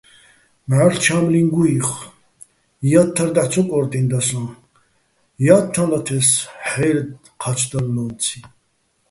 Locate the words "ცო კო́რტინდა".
3.51-4.19